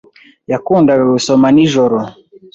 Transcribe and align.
Yakundaga 0.51 1.03
gusoma 1.13 1.47
nijoro. 1.55 1.99